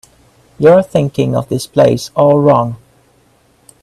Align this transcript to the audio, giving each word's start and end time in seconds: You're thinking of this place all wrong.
You're 0.57 0.81
thinking 0.81 1.35
of 1.35 1.49
this 1.49 1.67
place 1.67 2.09
all 2.15 2.39
wrong. 2.39 2.77